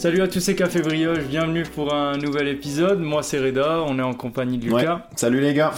[0.00, 3.00] Salut à tous ces cafés brioches, bienvenue pour un nouvel épisode.
[3.00, 4.94] Moi c'est Reda, on est en compagnie de Lucas.
[4.94, 5.00] Ouais.
[5.14, 5.72] Salut les gars.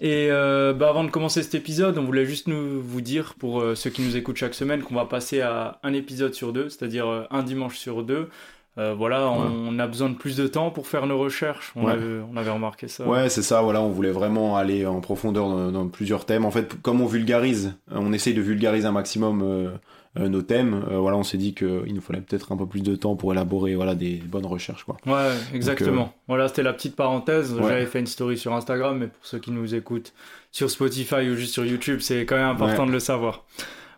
[0.00, 3.60] Et euh, bah, avant de commencer cet épisode, on voulait juste nous, vous dire, pour
[3.60, 6.70] euh, ceux qui nous écoutent chaque semaine, qu'on va passer à un épisode sur deux,
[6.70, 8.30] c'est-à-dire euh, un dimanche sur deux.
[8.78, 9.48] Voilà, on, Ouais.
[9.70, 11.72] on a besoin de plus de temps pour faire nos recherches.
[11.76, 11.92] On, Ouais.
[11.92, 13.06] avait, on avait remarqué ça.
[13.06, 16.44] Ouais, c'est ça, voilà, on voulait vraiment aller en profondeur dans, dans plusieurs thèmes.
[16.46, 19.78] En fait, comme on vulgarise, on essaye de vulgariser un maximum
[20.18, 22.96] nos thèmes, euh, voilà, on s'est dit qu'il nous fallait peut-être un peu plus de
[22.96, 24.84] temps pour élaborer voilà, des bonnes recherches.
[24.84, 24.96] Quoi.
[25.06, 26.12] Ouais, exactement.
[26.28, 27.52] Voilà, c'était la petite parenthèse.
[27.54, 27.68] euh, Ouais.
[27.68, 30.12] J'avais fait une story sur Instagram, mais pour ceux qui nous écoutent
[30.52, 32.88] sur Spotify ou juste sur YouTube, c'est quand même important Ouais.
[32.88, 33.44] de le savoir.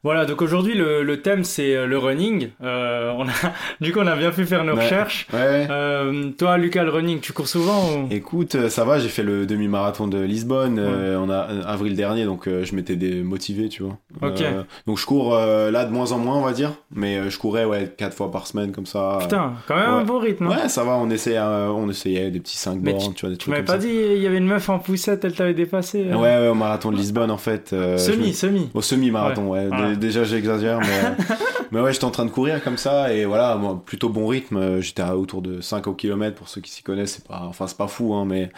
[0.05, 2.51] Voilà, donc aujourd'hui, le, le thème, c'est euh, le running.
[2.63, 3.33] Euh, on a,
[3.81, 4.85] du coup, on a bien pu faire nos Ouais.
[4.85, 5.27] recherches.
[5.33, 5.67] Ouais.
[5.71, 8.09] Euh, toi, Lucas, le running, tu cours souvent ou...
[8.11, 12.49] Écoute, ça va, j'ai fait le demi-marathon de Lisbonne euh, en a- avril dernier, donc
[12.49, 13.99] je m'étais motivé, tu vois.
[14.23, 14.41] Ok.
[14.43, 17.65] Euh, donc je cours là de moins en moins, on va dire, mais je courais
[17.65, 19.19] ouais, quatre fois par semaine comme ça.
[19.21, 20.47] Putain, quand même un bon rythme.
[20.47, 20.51] hein.
[20.63, 23.37] Ouais, ça va, on essayait, on essayait des petits 5 Mais bornes, tu vois, des
[23.37, 25.55] Tu trucs m'avais comme pas dit, il y avait une meuf en poussette, elle t'avait
[25.55, 26.05] dépassé.
[26.05, 27.75] Ouais, ouais, au marathon de Lisbonne, en fait.
[27.97, 28.71] Semi, me- semi.
[28.75, 29.69] Au semi-marathon, ouais.
[29.89, 29.97] Voilà.
[29.99, 31.35] Déjà, j'exagère, mais, euh,
[31.71, 34.57] mais ouais, j'étais en train de courir comme ça, et voilà, moi, plutôt bon rythme.
[34.57, 37.43] euh, J'étais à autour de 5 au kilomètre, pour ceux qui s'y connaissent, c'est pas,
[37.49, 38.51] enfin, c'est pas fou, hein, mais.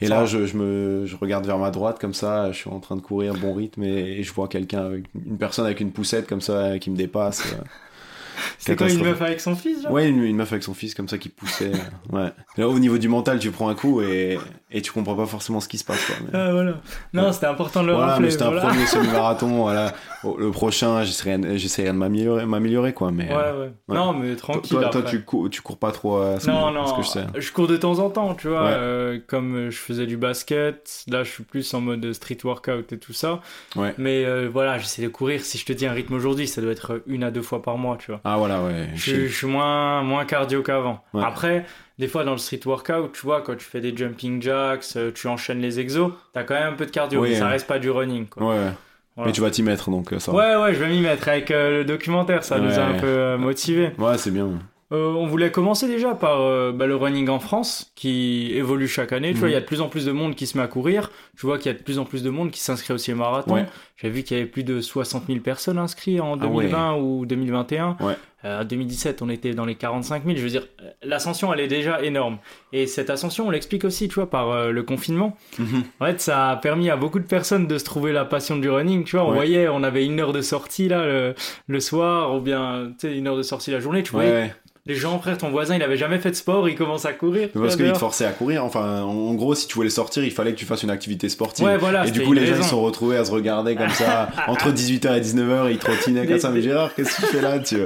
[0.00, 2.80] Et là, je, je me, je regarde vers ma droite, comme ça, je suis en
[2.80, 6.26] train de courir, bon rythme, et, et je vois quelqu'un, une personne avec une poussette,
[6.28, 7.42] comme ça, euh, qui me dépasse.
[8.38, 8.54] Euh.
[8.58, 10.94] C'est quoi une meuf avec son fils genre Ouais, une, une meuf avec son fils,
[10.94, 11.72] comme ça, qui poussait.
[12.12, 12.30] euh, ouais.
[12.56, 14.38] Là, au niveau du mental, tu prends un coup, et,
[14.70, 16.16] et tu comprends pas forcément ce qui se passe, quoi.
[16.22, 16.74] mais- Ah, voilà.
[17.12, 17.32] Non, Ouais.
[17.32, 18.26] c'était important de le Voilà, rappeler.
[18.26, 18.64] mais c'était voilà.
[18.64, 19.62] un premier semi-marathon.
[19.62, 19.92] voilà.
[20.38, 21.38] Le prochain, j'essaierai
[21.88, 23.10] de m'améliorer, m'améliorer, quoi.
[23.10, 23.72] Mais Ouais, euh, ouais.
[23.88, 23.96] ouais.
[23.96, 24.70] Non, mais tranquille.
[24.78, 27.24] toi, toi, tu, cours, tu cours pas trop à ce, Non, non, que je sais.
[27.36, 28.62] je cours de temps en temps, tu vois.
[28.64, 28.70] Ouais.
[28.72, 32.92] euh, comme euh, je faisais du basket, là je suis plus en mode street workout
[32.92, 33.40] et tout ça.
[33.76, 33.94] Ouais.
[33.98, 35.40] Mais euh, voilà, j'essaie de courir.
[35.44, 37.76] Si je te dis un rythme aujourd'hui, ça doit être une à deux fois par
[37.78, 38.20] mois, tu vois.
[38.24, 38.88] Ah, voilà, ouais.
[38.94, 41.02] Je, suis- je suis moins, moins cardio qu'avant.
[41.14, 41.22] Ouais.
[41.24, 41.64] Après,
[41.98, 45.10] des fois dans le street workout, tu vois, quand tu fais des jumping jacks, euh,
[45.14, 47.66] tu enchaînes les exos, t'as quand même un peu de cardio, Oui, mais ça reste
[47.66, 48.42] pas du running, quoi.
[48.48, 48.56] Ouais.
[49.16, 49.26] Voilà.
[49.28, 50.38] Mais tu vas t'y mettre, donc euh, ça va.
[50.38, 53.06] Ouais, ouais, je vais m'y mettre avec euh, le documentaire, ça nous a un peu
[53.06, 53.90] euh, motivés.
[53.98, 54.48] Ouais, c'est bien.
[54.92, 59.12] Euh, on voulait commencer déjà par euh, bah, le running en France qui évolue chaque
[59.12, 59.32] année.
[59.32, 59.52] Tu vois, Mhm.
[59.52, 61.10] il y a de plus en plus de monde qui se met à courir.
[61.34, 63.16] Je vois qu'il y a de plus en plus de monde qui s'inscrit aussi au
[63.16, 63.54] marathon.
[63.54, 63.66] Ouais.
[63.96, 66.64] J'ai vu qu'il y avait plus de 60 000 personnes inscrites en Ah ouais.
[66.64, 67.96] 2020 ou 2021.
[68.00, 68.14] Ouais.
[68.44, 70.36] Euh, en 2017, on était dans les 45 000.
[70.36, 70.66] Je veux dire,
[71.04, 72.38] l'ascension, elle est déjà énorme.
[72.72, 75.36] Et cette ascension, on l'explique aussi, tu vois, par euh, le confinement.
[75.60, 75.84] Mhm.
[76.00, 78.68] En fait, ça a permis à beaucoup de personnes de se trouver la passion du
[78.68, 79.04] running.
[79.04, 79.36] Tu vois, on Ouais.
[79.36, 81.34] voyait, on avait une heure de sortie là le,
[81.68, 84.02] le soir, ou bien une heure de sortie la journée.
[84.02, 84.54] Tu Ouais, voyais ouais.
[84.84, 87.50] Les gens, frère, ton voisin, il avait jamais fait de sport, il commence à courir.
[87.54, 88.64] Parce qu'il te forçait à courir.
[88.64, 91.64] Enfin, en, gros, si tu voulais sortir, il fallait que tu fasses une activité sportive.
[91.64, 92.04] Ouais, voilà.
[92.04, 92.62] et du coup, les gens ils raison.
[92.64, 96.40] se sont retrouvés à se regarder comme ça, entre 18h et 19h, ils trottinaient comme
[96.40, 96.50] ça.
[96.50, 97.76] Mais Gérard, qu'est-ce que tu fais là tu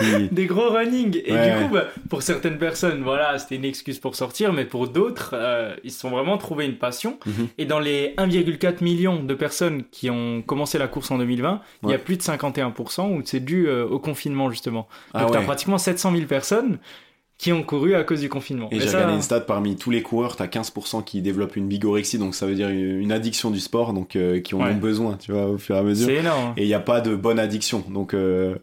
[0.00, 1.20] Il- Des gros running.
[1.24, 4.64] Et Ouais, du coup, bah, pour certaines personnes, voilà, c'était une excuse pour sortir, mais
[4.64, 7.18] pour d'autres, euh, ils se sont vraiment trouvé une passion.
[7.26, 7.48] Mhm.
[7.58, 11.90] Et dans les 1,4 million de personnes qui ont commencé la course en 2020, il
[11.90, 14.86] y a plus de 51% où c'est dû euh, au confinement, justement.
[15.12, 15.44] Ah Donc, t'as ouais.
[15.44, 16.43] pratiquement 700 000 personnes
[17.36, 18.68] qui ont couru à cause du confinement.
[18.70, 22.18] Et j'ai regardé une stat parmi tous les coureurs, t'as 15% qui développent une bigorexie,
[22.18, 24.70] donc ça veut dire une, addiction du sport, donc euh, qui en Ouais.
[24.70, 26.06] ont besoin, tu vois, au fur et à mesure.
[26.06, 26.54] c'est énorme.
[26.56, 28.54] Et il n'y a pas de bonne addiction, donc euh,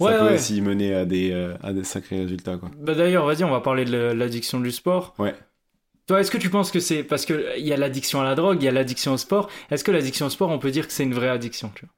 [0.00, 0.34] ça peut ouais.
[0.34, 2.70] aussi mener à des, euh, à des sacrés résultats, quoi.
[2.78, 5.14] Bah d'ailleurs, vas-y, on va parler de la- l'addiction du sport.
[5.18, 5.34] Ouais.
[6.06, 8.34] Toi, est-ce que tu penses que c'est parce que il y a l'addiction à la
[8.34, 9.48] drogue, il y a l'addiction au sport.
[9.70, 11.94] Est-ce que l'addiction au sport, on peut dire que c'est une vraie addiction, tu vois?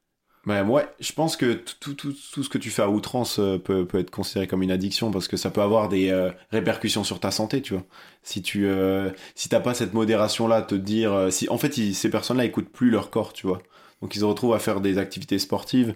[0.47, 3.57] Ouais, ouais, je pense que tout, tout, tout, ce que tu fais à outrance euh,
[3.59, 7.03] peut, peut être considéré comme une addiction parce que ça peut avoir des euh, répercussions
[7.03, 7.83] sur ta santé, tu vois.
[8.23, 11.79] Si tu euh, si t'as pas cette modération là, te dire euh, si en fait
[11.79, 13.61] ils- ces personnes-là écoutent plus leur corps, tu vois.
[14.03, 15.95] Donc ils se retrouvent à faire des activités sportives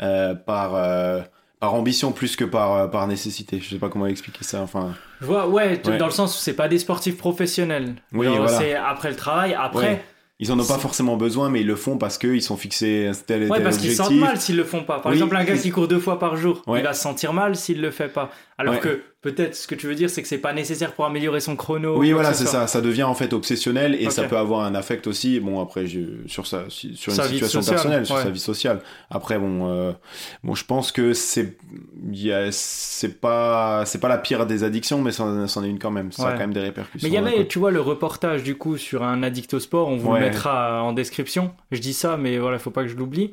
[0.00, 1.20] euh, par euh,
[1.60, 3.60] par ambition plus que par euh, par nécessité.
[3.60, 4.62] Je sais pas comment expliquer ça.
[4.62, 7.96] Enfin, Je vois, ouais, dans le sens où c'est pas des sportifs professionnels.
[8.14, 8.58] Oui, voilà.
[8.58, 9.86] C'est après le travail, après.
[9.86, 10.04] Ouais.
[10.42, 13.14] Ils en ont pas forcément besoin, mais ils le font parce qu'ils sont fixés à
[13.14, 14.98] tel et Ouais, tel parce qu'ils sentent mal s'ils le font pas.
[14.98, 15.16] Par Oui.
[15.18, 16.80] exemple, un gars qui court deux fois par jour, Ouais.
[16.80, 18.30] il va se sentir mal s'il le fait pas.
[18.58, 18.80] Alors Ouais.
[18.80, 21.56] que peut-être ce que tu veux dire, c'est que c'est pas nécessaire pour améliorer son
[21.56, 21.96] chrono.
[21.96, 22.66] Oui, voilà, c'est ça.
[22.66, 25.40] Ça devient en fait obsessionnel et ça peut avoir un affect aussi.
[25.40, 28.80] Bon, après, je- sur sa, sur Sa une situation sociale, personnelle, sur sa vie sociale.
[29.10, 29.92] Après, bon, euh,
[30.44, 31.56] bon, je pense que c'est,
[32.50, 36.12] c'est pas, c'est pas la pire des addictions, mais c'en est une quand même.
[36.12, 37.08] Ça a quand même des répercussions.
[37.08, 39.88] Mais il y avait, tu vois, le reportage du coup sur un addict au sport,
[39.88, 40.20] on vous Ouais.
[40.20, 41.52] le mettra en description.
[41.70, 43.32] Je dis ça, mais voilà, faut pas que je l'oublie.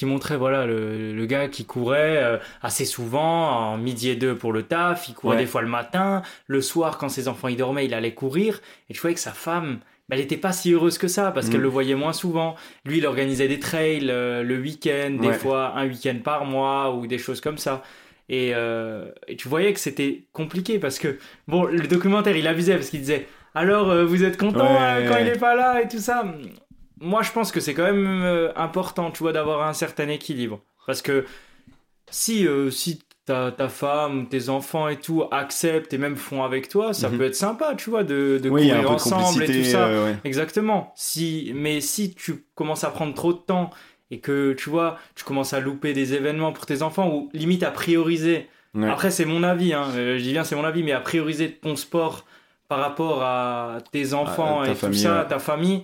[0.00, 4.34] Qui montrait voilà le, le gars qui courait euh, assez souvent en midi et deux
[4.34, 5.42] pour le taf, il courait Ouais.
[5.42, 8.60] des fois le matin, le soir quand ses enfants y dormaient, il allait courir.
[8.88, 11.50] Et je voyais que sa femme, bah, elle était pas si heureuse que ça parce
[11.50, 12.54] qu'elle le voyait moins souvent.
[12.86, 17.06] Lui, il organisait des trails euh, le week-end, des fois un week-end par mois ou
[17.06, 17.82] des choses comme ça.
[18.30, 22.76] Et, euh, et tu voyais que c'était compliqué parce que, bon, le documentaire, il abusait
[22.76, 25.82] parce qu'il disait Alors, euh, vous êtes content Ouais, euh, quand il est pas là
[25.82, 26.24] et tout ça
[27.00, 30.60] Moi, je pense que c'est quand même euh, important, tu vois, d'avoir un certain équilibre.
[30.86, 31.24] Parce que
[32.10, 36.68] si, euh, si ta, ta femme, tes enfants et tout acceptent et même font avec
[36.68, 37.18] toi, ça Mhm.
[37.18, 39.86] peut être sympa, tu vois, de, de oui, courir de ensemble et tout ça.
[39.86, 40.16] euh, ouais.
[40.24, 40.92] Exactement.
[40.96, 43.70] Si, mais si tu commences à prendre trop de temps
[44.10, 47.62] et que tu vois, tu commences à louper des événements pour tes enfants ou limite
[47.62, 48.48] à prioriser.
[48.74, 48.88] Ouais.
[48.88, 51.76] Après, c'est mon avis, hein, je dis bien c'est mon avis, mais à prioriser ton
[51.76, 52.24] sport
[52.68, 55.28] par rapport à tes enfants à et famille, tout ça, ouais.
[55.28, 55.82] ta famille,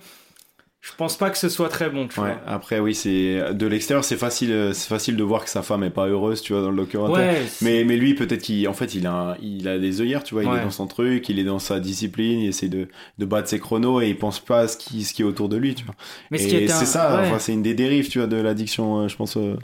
[0.89, 4.05] je pense pas que ce soit très bon, tu Ouais, après oui, c'est de l'extérieur,
[4.05, 6.71] c'est facile, c'est facile de voir que sa femme est pas heureuse, tu vois, dans
[6.71, 7.33] le documentaire.
[7.33, 10.23] Ouais, Mais, mais lui, peut-être qu'il, en fait, il a, un- il a des œillères,
[10.23, 10.59] tu vois, il Ouais.
[10.59, 12.87] est dans son truc, il est dans sa discipline, il essaie de,
[13.17, 15.49] de battre ses chronos et il pense pas à ce qui, ce qui est autour
[15.49, 15.95] de lui, tu vois.
[16.31, 18.37] mais ce et est c'est un- ça, enfin, c'est une des dérives, tu vois, de
[18.37, 19.55] l'addiction, euh, je pense, euh,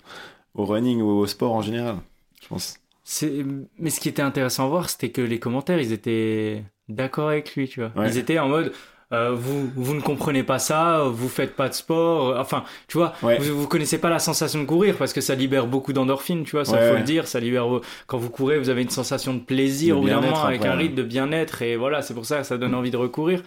[0.55, 1.95] au running ou au sport en général,
[2.41, 2.75] je pense.
[3.05, 3.45] C'est-
[3.79, 7.55] Mais ce qui était intéressant à voir, c'était que les commentaires, ils étaient d'accord avec
[7.55, 7.91] lui, tu vois.
[8.07, 8.71] Ils étaient en mode,
[9.13, 12.29] euh, vous, vous ne comprenez pas ça, vous faites pas de sport.
[12.29, 13.37] euh, Enfin, tu vois, Ouais.
[13.37, 16.51] vous, vous connaissez pas la sensation de courir parce que ça libère beaucoup d'endorphines, tu
[16.51, 16.99] vois, ça Ouais, faut ouais.
[16.99, 17.27] le dire.
[17.27, 17.67] Ça libère,
[18.07, 21.03] quand vous courez, vous avez une sensation de plaisir au moment avec un rythme de
[21.03, 23.41] bien-être et voilà, c'est pour ça que ça donne envie de recourir.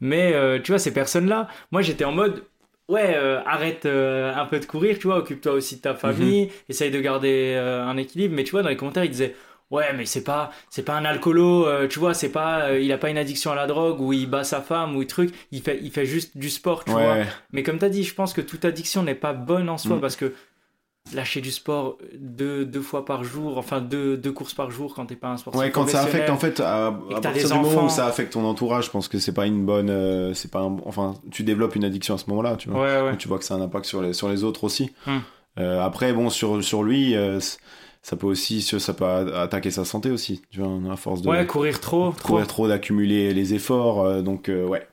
[0.00, 2.42] Mais euh, tu vois, ces personnes-là, moi j'étais en mode,
[2.88, 6.44] ouais, euh, arrête euh, un peu de courir, tu vois, occupe-toi aussi de ta famille,
[6.46, 6.50] Mhm.
[6.68, 8.34] essaye de garder euh, un équilibre.
[8.34, 9.34] Mais tu vois, dans les commentaires, ils disaient,
[9.70, 12.92] ouais, mais c'est pas, c'est pas un alcoolo, euh, tu vois, c'est pas, euh, il
[12.92, 15.62] a pas une addiction à la drogue ou il bat sa femme ou truc, il
[15.62, 17.16] fait, il fait juste du sport, tu vois.
[17.52, 19.96] Mais comme tu as dit, je pense que toute addiction n'est pas bonne en soi
[19.96, 20.00] Mm.
[20.00, 20.32] parce que
[21.14, 25.06] lâcher du sport deux, deux fois par jour, enfin deux, deux courses par jour quand
[25.06, 27.68] t'es pas un sportif ouais, quand ça affecte, en fait, à, t'as partir du moment
[27.68, 27.86] enfants.
[27.86, 30.60] où ça affecte ton entourage, je pense que c'est pas une bonne, euh, c'est pas
[30.60, 32.82] un, enfin, tu développes une addiction à ce moment-là, tu vois.
[32.82, 33.16] Ouais, ouais.
[33.16, 34.92] Tu vois que ça a un impact sur les, sur les autres aussi.
[35.58, 37.40] Euh, après, bon, sur, sur lui, euh,
[38.02, 41.46] ça peut aussi, ça peut attaquer sa santé aussi, tu vois, à force de Ouais,
[41.46, 42.32] courir trop, trop.
[42.34, 44.00] courir trop, d'accumuler les efforts.
[44.04, 44.86] euh, donc, euh, ouais,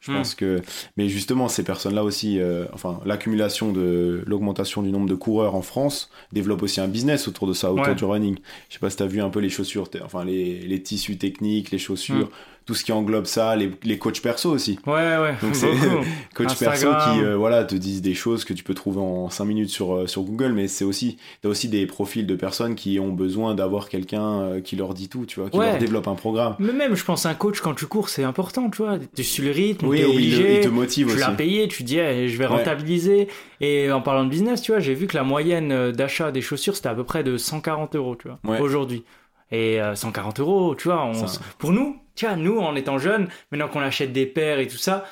[0.00, 0.16] je Hmm.
[0.16, 0.60] pense que.
[0.96, 5.62] Mais justement, ces personnes-là aussi, euh, enfin, l'accumulation de l'augmentation du nombre de coureurs en
[5.62, 7.94] France développe aussi un business autour de ça, autour Ouais.
[7.94, 8.36] du running.
[8.68, 11.70] Je sais pas si t'as vu un peu les chaussures, enfin, les, les tissus techniques,
[11.70, 12.64] les chaussures, Hmm.
[12.66, 14.78] tout ce qui englobe ça, les, les coachs perso aussi.
[14.86, 15.34] Ouais, ouais.
[15.42, 16.04] Donc c'est- beaucoup.
[16.34, 16.92] Coach Instagram.
[16.94, 19.70] perso qui euh, voilà te disent des choses que tu peux trouver en 5 minutes
[19.70, 23.12] sur, euh, sur Google mais c'est aussi t'as aussi des profils de personnes qui ont
[23.12, 25.70] besoin d'avoir quelqu'un euh, qui leur dit tout tu vois qui Ouais.
[25.70, 28.70] leur développe un programme Mais même, je pense, un coach, quand tu cours, c'est important,
[28.70, 28.98] tu vois.
[29.16, 30.54] Tu suis le rythme, oui t'es il, obligé.
[30.56, 32.56] il te motive tu aussi l'as payé, tu dis, eh, je vais Ouais.
[32.56, 33.28] rentabiliser.
[33.60, 36.40] Et en parlant de business, tu vois, j'ai vu que la moyenne euh, d'achat des
[36.42, 38.60] chaussures, c'était à peu près de 140 euros, tu vois, Ouais.
[38.60, 39.04] aujourd'hui.
[39.52, 42.98] Et euh, 140 euros, tu vois, on Ça- s- pour nous, tiens, nous, en étant
[42.98, 45.04] jeunes, maintenant qu'on achète des paires et tout ça,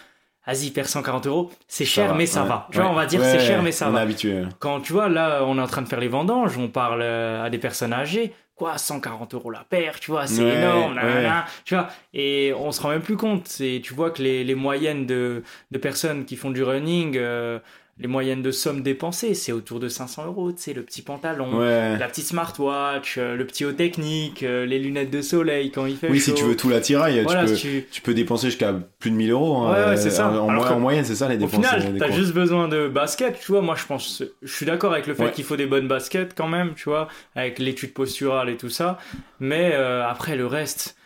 [0.47, 2.49] vas-y, perds 140 euros, c'est cher, va, mais ça ouais.
[2.49, 2.69] va.
[2.71, 3.99] Tu vois, on va dire Ouais, c'est cher, mais ça on va.
[3.99, 6.69] est habitué Quand tu vois, là, on est en train de faire les vendanges, on
[6.69, 8.33] parle euh, à des personnes âgées.
[8.59, 11.03] Quoi, 140 euros la paire, tu vois, c'est Ouais, énorme, ouais.
[11.05, 11.89] nanana, tu vois.
[12.13, 13.47] Et on se rend même plus compte.
[13.47, 17.61] C'est, tu vois que les, les moyennes de, de personnes qui font du running, euh,
[18.01, 21.59] les moyennes de sommes dépensées, c'est autour de 500 euros, tu sais, le petit pantalon,
[21.59, 25.87] ouais la petite smartwatch, euh, le petit haut technique, euh, les lunettes de soleil quand
[25.87, 26.25] il fait oui chaud.
[26.27, 29.31] si tu veux tout l'attirail Voilà, tu, tu- tu peux dépenser jusqu'à plus de 1000
[29.33, 30.31] euros hein, Ouais, ouais, c'est ça.
[30.31, 33.39] en, moyenne c'est ça les Au dépenses final, euh, des t'as juste besoin de basket,
[33.41, 33.63] tu vois.
[33.63, 35.31] Moi, je pense, je suis d'accord avec le fait Ouais.
[35.33, 38.99] qu'il faut des bonnes baskets quand même, tu vois, avec l'étude posturale et tout ça.
[39.41, 40.97] Mais euh, après, le reste,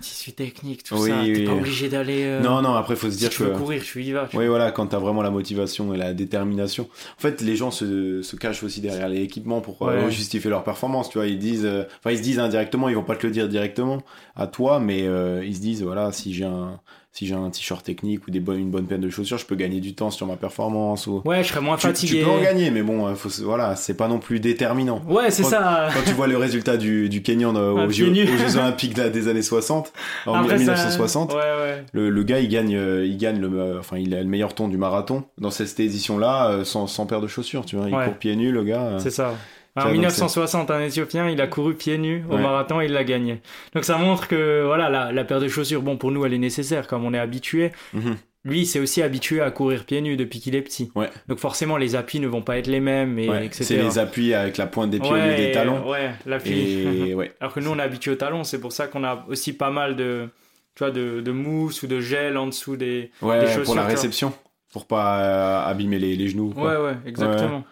[0.00, 1.44] tissu technique, tout Oui, ça, t'es oui.
[1.44, 2.22] pas obligé d'aller.
[2.24, 4.26] euh, non non après faut se si dire tu que veux courir, tu y vas.
[4.26, 6.88] tu Oui, voilà, quand t'as vraiment la motivation et la détermination.
[7.18, 10.64] En fait, les gens se, se cachent aussi derrière les équipements pour euh, justifier leur
[10.64, 11.10] performance.
[11.10, 13.32] Tu vois, ils disent, euh, enfin, ils se disent indirectement, ils vont pas te le
[13.32, 14.02] dire directement
[14.36, 16.80] à toi, mais euh, ils se disent, voilà, si j'ai un,
[17.12, 19.56] si j'ai un t-shirt technique ou des bonnes, une bonne paire de chaussures, je peux
[19.56, 21.06] gagner du temps sur ma performance.
[21.08, 21.22] Ou...
[21.24, 22.18] Ouais, je serais moins Tu, fatigué.
[22.20, 25.02] tu peux en gagner, mais bon, euh, faut, voilà, c'est pas non plus déterminant.
[25.08, 25.88] Ouais, c'est ça.
[25.92, 29.26] Quand tu vois le résultat du, du Kenyan euh, Un aux, aux Jeux Olympiques des
[29.28, 29.92] années 60,
[30.26, 31.84] en Après, ça- 1960, Ouais, ouais.
[31.92, 34.68] le, le gars, il gagne, euh, il gagne le, enfin, il a le meilleur temps
[34.68, 37.88] du marathon dans cette édition-là, sans, sans paire de chaussures, tu vois.
[37.88, 38.04] Il Ouais.
[38.04, 38.98] court pieds nus, le gars.
[38.98, 39.34] C'est ça.
[39.82, 42.42] En donc 1960, un Éthiopien, il a couru pieds nus au Ouais.
[42.42, 43.40] marathon et il l'a gagné.
[43.74, 46.38] Donc ça montre que voilà, la, la paire de chaussures, bon, pour nous, elle est
[46.38, 47.72] nécessaire comme on est habitué.
[47.94, 48.16] Mhm.
[48.42, 50.90] Lui, il s'est aussi habitué à courir pieds nus depuis qu'il est petit.
[50.94, 51.10] Ouais.
[51.28, 53.64] Donc forcément, les appuis ne vont pas être les mêmes, et etc.
[53.64, 55.86] C'est les appuis avec la pointe des pieds au lieu des talons.
[55.90, 56.52] Ouais, l'appui.
[56.58, 57.16] Et.
[57.40, 59.68] Alors que nous, on est habitué aux talons, c'est pour ça qu'on a aussi pas
[59.70, 60.30] mal de,
[60.74, 62.86] tu vois, de, de mousse ou de gel en dessous des.
[63.02, 64.32] Des pour chaussures, la réception,
[64.72, 66.54] pour pas euh, abîmer les, les genoux.
[66.54, 66.80] quoi.
[66.80, 67.62] Ouais, ouais, exactement.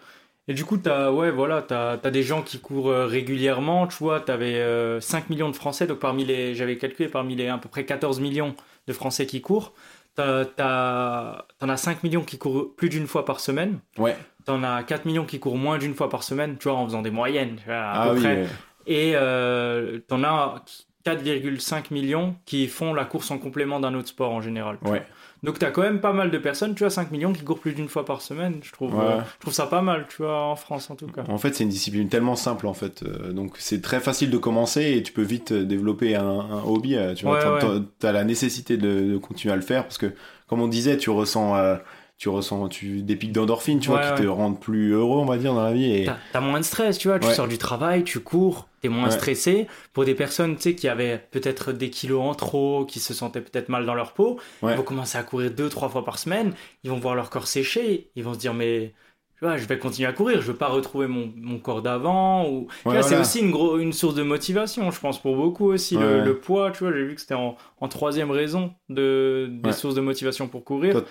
[0.49, 3.95] Et du coup, t'as, ouais, voilà, t'as, t'as des gens qui courent euh, régulièrement, tu
[3.99, 7.57] vois, t'avais euh, 5 millions de Français, donc parmi les, j'avais calculé, parmi les à
[7.59, 8.55] peu près 14 millions
[8.87, 9.73] de Français qui courent,
[10.15, 14.17] t'as, t'as- t'en as 5 millions qui courent plus d'une fois par semaine, Ouais.
[14.45, 17.03] t'en as 4 millions qui courent moins d'une fois par semaine, tu vois, en faisant
[17.03, 18.35] des moyennes, tu vois, à Ah peu oui, près.
[18.37, 18.47] ouais.
[18.87, 20.63] Et euh, t'en as
[21.05, 24.77] 4,5 millions qui font la course en complément d'un autre sport en général.
[24.81, 24.89] Ouais.
[24.89, 24.99] vois.
[25.41, 27.73] Donc t'as quand même pas mal de personnes, tu vois, 5 millions qui courent plus
[27.73, 28.59] d'une fois par semaine.
[28.61, 29.03] Je trouve, Ouais.
[29.05, 31.23] euh, je trouve ça pas mal, tu vois, en France en tout cas.
[31.29, 33.03] En fait, c'est une discipline tellement simple, en fait.
[33.03, 36.63] Euh, donc, c'est très facile de commencer et tu peux vite euh, développer un, un
[36.63, 36.97] hobby.
[37.15, 37.59] Tu vois, Ouais, T'as- ouais.
[37.79, 40.13] t'as- t'as la nécessité de, de continuer à le faire parce que,
[40.47, 41.77] comme on disait, tu ressens, euh,
[42.19, 45.25] tu ressens tu, des pics d'endorphine, tu vois, Ouais, qui te rendent plus heureux, on
[45.25, 45.89] va dire, dans la vie.
[45.89, 46.05] Et...
[46.05, 47.33] T'as t'as moins de stress, tu vois, tu Ouais.
[47.33, 49.67] sors du travail, tu cours, t'es moins stressé.
[49.93, 53.39] Pour des personnes, tu sais, qui avaient peut-être des kilos en trop, qui se sentaient
[53.39, 56.53] peut-être mal dans leur peau, ils vont commencer à courir deux, trois fois par semaine,
[56.83, 58.93] ils vont voir leur corps sécher, ils vont se dire, mais
[59.37, 62.49] tu vois, je vais continuer à courir, je veux pas retrouver mon, mon corps d'avant.
[62.49, 62.67] Ou...
[62.83, 65.95] tu C'est aussi une, gros, une source de motivation, je pense, pour beaucoup aussi.
[65.95, 69.95] Le, poids, tu vois, j'ai vu que c'était en, en troisième raison de, des sources
[69.95, 70.91] de motivation pour courir.
[70.91, 71.05] Toi.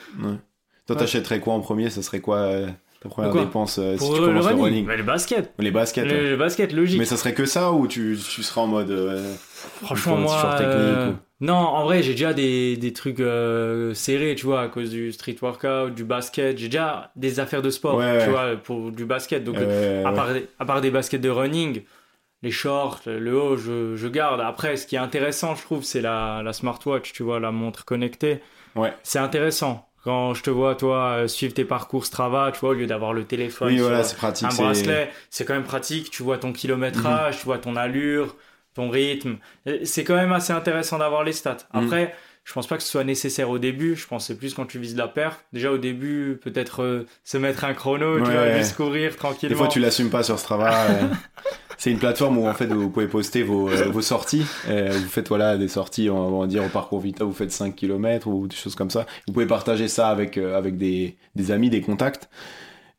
[0.88, 1.00] Toi, Ouais.
[1.02, 1.88] t'achèterais quoi en premier?
[1.90, 2.66] Ça serait quoi euh,
[3.00, 5.52] ta première Quoi dépense euh, si tu le, commences le running, le basket.
[5.60, 6.06] Les baskets.
[6.06, 6.22] ouais.
[6.22, 6.98] Le, le basket, logique.
[6.98, 8.90] Mais ça serait que ça ou tu, tu seras en mode.
[8.90, 9.32] euh,
[9.84, 10.56] Franchement, moi.
[10.60, 14.68] euh, ou- Non, en vrai, j'ai déjà des, des trucs euh, serrés, tu vois, à
[14.68, 16.56] cause du street workout, du basket.
[16.58, 18.30] J'ai déjà des affaires de sport, Ouais, tu ouais.
[18.30, 19.44] vois, pour du basket.
[19.44, 20.16] Donc, euh, à, ouais.
[20.16, 21.82] part des, à part des baskets de running,
[22.42, 24.40] les shorts, le haut, je, je garde.
[24.40, 27.84] Après, ce qui est intéressant, je trouve, c'est la, la smartwatch, tu vois, la montre
[27.84, 28.40] connectée.
[28.74, 28.94] Ouais.
[29.02, 29.87] C'est intéressant.
[30.04, 33.12] Quand je te vois, toi, euh, suivre tes parcours Strava, tu vois, au lieu d'avoir
[33.12, 34.48] le téléphone, Oui, sur voilà, c'est pratique.
[34.50, 36.10] un bracelet, c'est quand même pratique.
[36.10, 37.40] Tu vois ton kilométrage, Mhm.
[37.40, 38.36] tu vois ton allure,
[38.74, 39.36] ton rythme.
[39.66, 41.56] Et C'est quand même assez intéressant d'avoir les stats.
[41.74, 41.84] Mhm.
[41.84, 42.14] Après,
[42.44, 43.96] je pense pas que ce soit nécessaire au début.
[43.96, 45.44] Je pense que c'est plus quand tu vises la perte.
[45.52, 48.58] Déjà au début, peut-être euh, se mettre un chrono, tu Ouais, vois, ouais.
[48.58, 49.52] juste courir tranquillement.
[49.54, 50.70] Des fois, tu l'assumes pas sur Strava.
[51.78, 54.44] c'est une plateforme où en fait vous pouvez poster vos, euh, vos sorties.
[54.68, 57.74] Euh, vous faites voilà des sorties, on va dire au parcours Vita, vous faites 5
[57.74, 59.06] km ou des choses comme ça.
[59.26, 62.28] Vous pouvez partager ça avec euh, avec des, des amis, des contacts.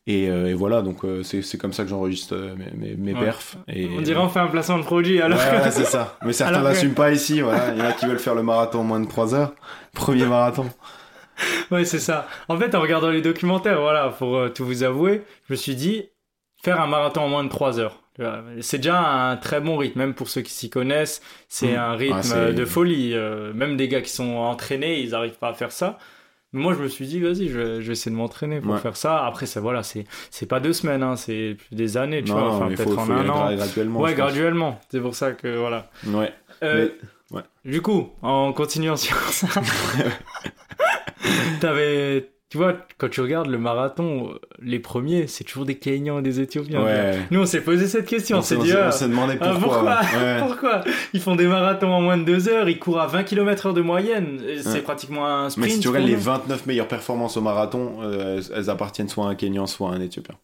[0.08, 3.14] Et, euh, et voilà, donc euh, c'est c'est comme ça que j'enregistre mes, mes, mes
[3.14, 3.26] Ouais.
[3.26, 3.58] perfs.
[3.68, 6.18] Et, On dirait on fait un placement de produit alors Ouais, c'est ça.
[6.26, 7.42] Mais certains que- l'assument pas ici.
[7.42, 7.74] Voilà.
[7.74, 9.54] Il y en a qui veulent faire le marathon en moins de 3 heures.
[9.94, 10.66] Premier marathon.
[11.70, 12.28] Ouais, c'est ça.
[12.48, 15.76] En fait, en regardant les documentaires, voilà, pour euh, tout vous avouer, je me suis
[15.76, 16.06] dit,
[16.64, 17.99] faire un marathon en moins de 3 heures.
[18.20, 21.22] Vois, C'est déjà un très bon rythme, même pour ceux qui s'y connaissent.
[21.48, 21.80] C'est Mm.
[21.80, 23.14] un rythme Ouais, c'est- euh, de folie.
[23.14, 25.98] Euh, même des gars qui sont entraînés, ils n'arrivent pas à faire ça.
[26.52, 28.74] Mais moi, je me suis dit, vas-y, je vais, je vais essayer de m'entraîner pour
[28.74, 28.80] Ouais.
[28.80, 29.24] faire ça.
[29.26, 32.50] Après, ça, voilà, c'est c'est pas deux semaines, hein, c'est des années, tu non, vois.
[32.56, 33.52] Enfin, peut-être en un an.
[33.52, 34.00] gra- graduellement.
[34.02, 34.82] Ouais, graduellement.
[34.90, 35.90] C'est pour ça que, voilà.
[36.08, 36.34] Ouais.
[36.64, 36.90] Euh,
[37.32, 37.44] Mais- ouais.
[37.66, 39.48] Du coup, en continuant sur ça,
[41.62, 46.22] t'avais, tu vois, quand tu regardes le marathon, les premiers, c'est toujours des Kenyans et
[46.24, 46.84] des Éthiopiens.
[46.84, 47.20] Ouais.
[47.30, 49.38] Nous, on s'est posé cette question, on On s'est s'est dit, ah, on s'est demandé
[49.40, 49.98] ah, pourquoi.
[50.02, 50.38] pourquoi ouais.
[50.40, 53.68] pourquoi ils font des marathons en moins de deux heures, ils courent à 20 km
[53.68, 54.82] heure de moyenne, c'est Ouais.
[54.82, 55.68] pratiquement un sprint.
[55.68, 56.22] Mais si tu regardes les nous.
[56.22, 60.02] 29 meilleures performances au marathon, euh, elles appartiennent soit à un Kenyan, soit à un
[60.02, 60.36] Éthiopien.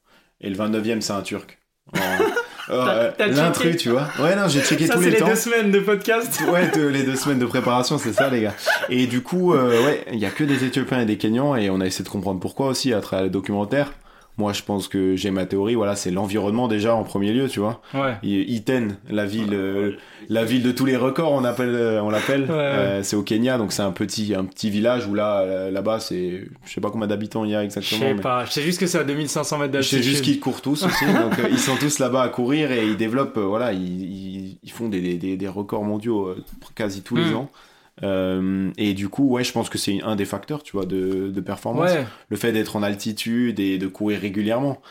[0.41, 1.57] Et le 29e, c'est un Turc.
[1.93, 1.99] En-
[2.69, 4.07] Euh, t'as L'intrus, tu vois.
[4.19, 5.27] Ouais, non, j'ai checké Ça, tous c'est les, les temps.
[5.27, 6.41] deux semaines de podcast.
[6.51, 8.53] Ouais, de- les deux semaines de préparation, c'est ça, les gars.
[8.89, 11.69] Et du coup, euh, ouais, il y a que des Éthiopiens et des Kenyans, et
[11.69, 13.91] on a essayé de comprendre pourquoi aussi à travers le documentaire.
[14.37, 15.75] Moi, je pense que j'ai ma théorie.
[15.75, 17.81] Voilà, c'est l'environnement déjà en premier lieu, tu vois.
[17.93, 18.15] Ouais.
[18.21, 19.93] Iten, la ville, euh,
[20.27, 22.41] la ville de tous les records, on appelle, euh, on l'appelle.
[22.43, 22.55] Ouais, ouais.
[22.55, 26.01] Euh, c'est au Kenya, donc c'est un petit, un petit village où là, euh, là-bas,
[26.01, 28.01] c'est, je sais pas combien d'habitants il y a Je exactement.
[28.01, 30.03] sais mais- pas, je sais juste que c'est à 2500 mètres je sais d'altitude.
[30.03, 32.97] juste qu'ils courent tous aussi, donc euh, ils sont tous là-bas à courir et ils
[32.97, 36.43] développent, euh, voilà, ils, ils, ils font des, des, des, records mondiaux euh,
[36.75, 37.35] quasi tous les Mm.
[37.37, 37.49] ans.
[38.03, 41.29] Euh, et du coup, ouais, je pense que c'est un des facteurs, tu vois, de,
[41.29, 41.91] de performance.
[41.91, 42.05] Ouais.
[42.29, 44.81] Le fait d'être en altitude et de courir régulièrement.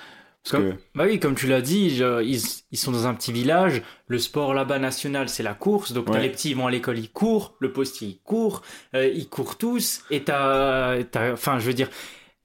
[0.43, 3.15] Parce Comme- que, Bah oui, comme tu l'as dit, je- ils, ils sont dans un
[3.15, 3.83] petit village.
[4.09, 5.93] Le sport là-bas national, c'est la course.
[5.93, 6.21] Donc t'as Ouais.
[6.23, 7.55] les petits, ils vont à l'école, ils courent.
[7.61, 8.61] Le postier, il court.
[8.95, 10.03] euh, ils courent tous.
[10.11, 10.97] Et t'as-
[11.33, 11.89] enfin, je veux dire,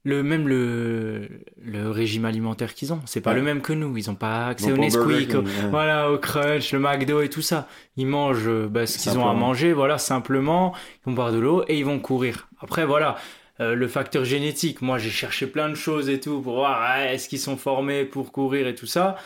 [0.02, 1.28] le même le,
[1.62, 3.36] le régime alimentaire qu'ils ont, c'est pas Ouais.
[3.36, 3.96] le même que nous.
[3.96, 5.68] Ils ont pas accès au au Nesquik, au- King, ouais.
[5.70, 7.68] voilà, au Crunch, le McDo et tout ça.
[7.96, 10.74] Ils mangent euh, bah, ce qu'ils ont à manger, voilà, simplement.
[11.06, 12.48] Ils vont boire de l'eau et ils vont courir.
[12.60, 13.16] Après, voilà.
[13.60, 17.28] euh, le facteur génétique, moi j'ai cherché plein de choses et tout pour voir est-ce
[17.28, 19.16] qu'ils sont formés pour courir et tout ça.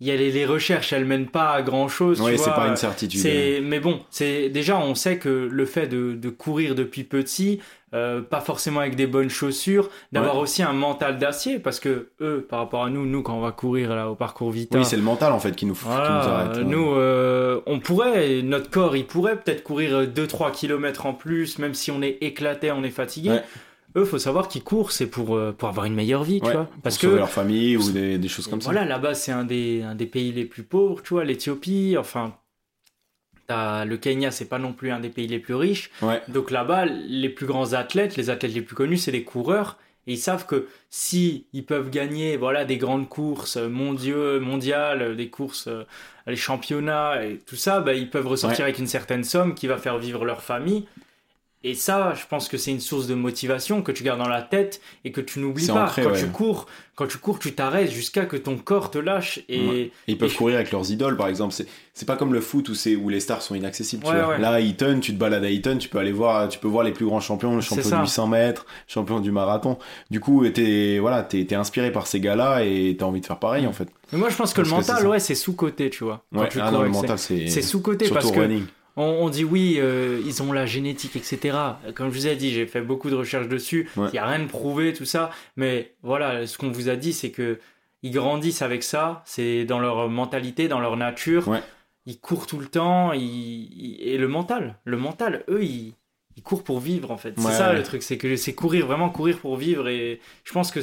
[0.00, 2.22] Il y a les, les recherches, elles mènent pas à grand chose.
[2.24, 3.20] Tu c'est pas une certitude.
[3.64, 7.60] Mais bon, c'est déjà on sait que le fait de, de courir depuis petit,
[7.94, 10.42] euh, pas forcément avec des bonnes chaussures, d'avoir Ouais.
[10.42, 13.52] aussi un mental d'acier, parce que eux, par rapport à nous, nous quand on va
[13.52, 15.90] courir là au parcours Vita, Oui, c'est le mental en fait qui nous, qui nous
[15.92, 16.56] voilà, arrête.
[16.58, 16.64] hein.
[16.64, 21.74] nous, euh, on pourrait, notre corps, il pourrait peut-être courir 2-3 km en plus, même
[21.74, 23.30] si on est éclaté, on est fatigué.
[23.30, 23.42] Ouais.
[23.96, 26.52] Eux, faut savoir qu'ils courent, c'est pour, euh, pour avoir une meilleure vie, Ouais, tu
[26.52, 26.64] vois.
[26.82, 28.70] Parce Parce que leur famille ou des, des choses comme ça.
[28.70, 32.34] voilà, là-bas, c'est un des, un des pays les plus pauvres, tu vois, l'Éthiopie, enfin,
[33.50, 35.90] le Kenya, c'est pas non plus un des pays les plus riches.
[36.02, 36.22] Ouais.
[36.28, 39.78] Donc là-bas, les plus grands athlètes, les athlètes les plus connus, c'est les coureurs.
[40.06, 45.28] Et ils savent que si ils peuvent gagner voilà des grandes courses mondiaux, mondiales, des
[45.28, 45.84] courses, euh,
[46.26, 49.76] les championnats et tout ça, bah, ils peuvent ressortir avec une certaine somme qui va
[49.76, 50.86] faire vivre leur famille.
[51.64, 54.42] Et ça, je pense que c'est une source de motivation que tu gardes dans la
[54.42, 55.86] tête et que tu n'oublies pas.
[55.86, 56.20] ancré, quand ouais.
[56.20, 59.40] tu cours, quand tu cours, tu t'arrêtes jusqu'à que ton corps te lâche.
[59.48, 59.74] Et, Ouais.
[59.76, 61.52] Et ils peuvent et je- courir avec leurs idoles, par exemple.
[61.94, 64.04] C'est, pas comme le foot où, les stars sont inaccessibles.
[64.04, 64.38] tu vois.
[64.38, 66.84] Là, à Eton, tu te balades à Eton, tu peux aller voir, tu peux voir
[66.84, 69.78] les plus grands champions, le champion de 800 mètres, champion du marathon.
[70.10, 73.66] Du coup, t'es, voilà, t'es inspiré par ces gars-là et t'as envie de faire pareil,
[73.66, 73.88] en fait.
[74.12, 76.24] Mais moi, je pense que Parce le mental, ouais, c'est sous-côté, tu vois.
[76.32, 78.64] Quand tu ah cours non, le mental, c'est, sous-côté surtout parce au que running.
[78.98, 81.56] On, on dit oui, euh, ils ont la génétique, etc.
[81.94, 83.88] Comme je vous ai dit, j'ai fait beaucoup de recherches dessus.
[83.96, 84.10] Il Ouais.
[84.12, 85.30] n'y a rien de prouvé, tout ça.
[85.56, 87.58] Mais voilà, ce qu'on vous a dit, c'est que
[88.02, 89.22] ils grandissent avec ça.
[89.24, 91.48] C'est dans leur mentalité, dans leur nature.
[91.48, 91.62] Ouais.
[92.06, 93.12] Ils courent tout le temps.
[93.12, 95.94] ils- ils- Et le mental, le mental, eux, ils,
[96.36, 97.34] ils courent pour vivre, en fait.
[97.36, 99.88] C'est Ouais, ça le truc, c'est que c'est courir, vraiment courir pour vivre.
[99.88, 100.80] Et je pense que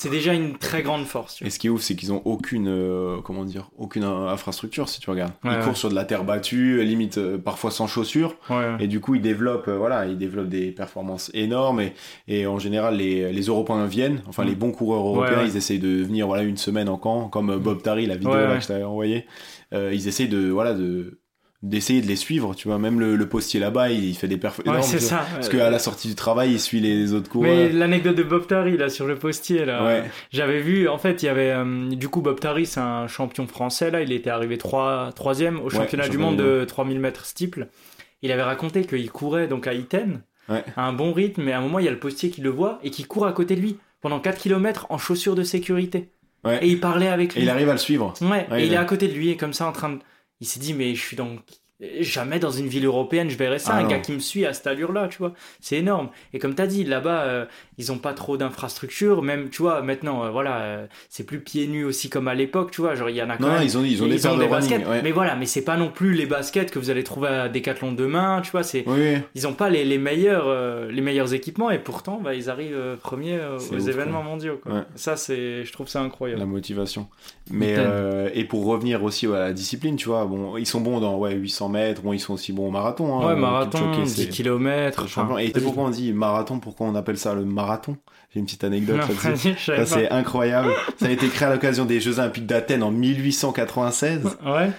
[0.00, 1.34] c'est déjà une très grande force.
[1.34, 4.88] tu Et ce qui est ouf, c'est qu'ils ont aucune, euh, comment dire, aucune infrastructure,
[4.88, 5.32] si tu regardes.
[5.44, 5.62] Ouais, ils ouais.
[5.64, 8.34] courent sur de la terre battue, limite euh, parfois sans chaussures.
[8.48, 8.76] Ouais.
[8.80, 11.80] Et du coup, ils développent, euh, voilà, ils développent des performances énormes.
[11.82, 11.92] Et,
[12.28, 14.48] et en général, les, les Européens viennent, enfin Mm.
[14.48, 15.48] les bons coureurs européens, Ouais, ouais.
[15.48, 18.32] ils essayent de venir voilà une semaine en camp, comme euh, Bob Tari, la vidéo
[18.32, 18.54] Ouais, là, ouais.
[18.56, 19.26] que je t'avais envoyée.
[19.74, 21.19] Euh, ils essayent de, voilà, de
[21.62, 22.78] d'essayer de les suivre, tu vois.
[22.78, 25.26] Même le, le postier là-bas, il, il fait des perfs Ouais, c'est ça.
[25.34, 27.70] Parce qu'à la sortie du travail, il suit les autres Mais coureurs.
[27.74, 30.04] l'anecdote de Bob Tari là sur le postier là, Ouais.
[30.32, 33.46] j'avais vu en fait il y avait euh, du coup Bob Tari c'est un champion
[33.46, 37.68] français là, il était arrivé 3 troisième au championnat du monde de 3000 mètres steeple.
[38.22, 41.62] Il avait raconté qu'il courait donc à Iten à un bon rythme mais à un
[41.62, 43.60] moment il y a le postier qui le voit et qui court à côté de
[43.60, 46.08] lui pendant 4 km en chaussures de sécurité.
[46.42, 46.58] Ouais.
[46.64, 47.46] Et il parlait avec Et lui.
[47.46, 48.14] il arrive à le suivre.
[48.22, 49.98] Ouais, et il il est à côté de lui et comme ça en train de
[50.40, 51.36] il s'est dit mais je suis dans
[52.00, 53.88] jamais dans une ville européenne je verrais ça Ah un non.
[53.88, 56.60] gars qui me suit à cette allure là tu vois c'est énorme et comme tu
[56.62, 57.44] as dit là-bas euh,
[57.78, 61.66] ils ont pas trop d'infrastructures même tu vois maintenant euh, voilà euh, c'est plus pieds
[61.66, 63.62] nus aussi comme à l'époque tu vois genre il y en a quand Non, même
[63.62, 65.00] ils ont, ils ont des de baskets ouais.
[65.02, 67.92] mais voilà mais c'est pas non plus les baskets que vous allez trouver à Decathlon
[67.92, 71.70] demain tu vois c'est Oui, ils ont pas les, les meilleurs euh, les meilleurs équipements
[71.70, 74.72] et pourtant bah, ils arrivent euh, premiers euh, aux ouf, événements mondiaux quoi.
[74.72, 74.82] Ouais.
[74.96, 77.08] ça c'est je trouve ça incroyable La motivation.
[77.50, 81.00] Mais euh, et pour revenir aussi à la discipline, tu vois, bon, ils sont bons
[81.00, 83.18] dans ouais 800 mètres, bon, ils sont aussi bons au marathon.
[83.22, 85.38] Hein, ouais marathon Kipchoge, 10 c'est km champion.
[85.38, 87.96] Et sais pourquoi on dit marathon Pourquoi on appelle ça le marathon?
[88.32, 89.54] J'ai une petite anecdote là-dessus.
[89.58, 90.70] Ça c'est incroyable.
[90.98, 94.70] Ça a été créé à l'occasion des Jeux Olympiques d'Athènes en 1896 Ouais.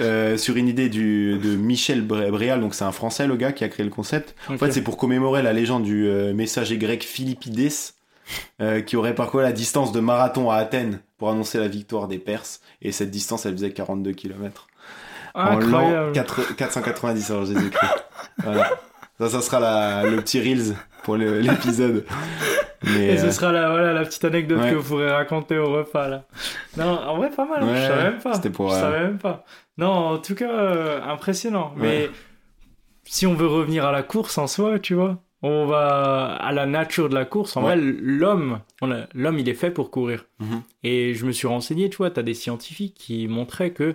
[0.00, 2.60] euh, sur une idée du, de Michel Bré- Bréal.
[2.60, 4.34] Donc c'est un Français le gars qui a créé le concept.
[4.48, 7.70] En fait, c'est pour commémorer la légende du euh, messager grec Philippides,
[8.62, 12.18] euh, qui aurait parcouru la distance de marathon à Athènes pour annoncer la victoire des
[12.18, 12.60] Perses.
[12.80, 14.66] Et cette distance, elle faisait 42 km.
[15.34, 16.12] En l'an Incroyable.
[16.12, 18.04] 4 490 alors Jésus-Christ.
[18.44, 18.70] voilà.
[19.18, 22.04] Ça, ça sera la, le petit Reels pour l'épisode.
[22.86, 24.70] Et ce euh, sera la, voilà, la petite anecdote ouais.
[24.70, 26.24] que vous pourrez raconter au repas là.
[26.76, 28.34] Non, en vrai pas mal, hein, je Ouais, savais même pas.
[28.34, 29.44] c'était pour, Je euh, savais même pas.
[29.78, 31.72] Non, en tout cas, euh, impressionnant.
[31.76, 32.10] Mais Ouais.
[33.04, 36.66] si on veut revenir à la course en soi, tu vois, on va à la
[36.66, 37.56] nature de la course.
[37.56, 38.60] En vrai, l'homme,
[39.14, 40.26] l'homme, il est fait pour courir.
[40.40, 40.62] Mhm.
[40.82, 43.94] Et je me suis renseigné, tu vois, tu as des scientifiques qui montraient que